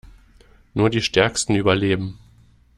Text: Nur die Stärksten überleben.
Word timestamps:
Nur 0.73 0.89
die 0.89 1.03
Stärksten 1.03 1.53
überleben. 1.53 2.17